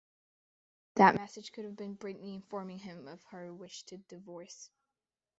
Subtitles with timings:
[0.95, 4.71] That message could have been Britney informing him of her wish to divorce.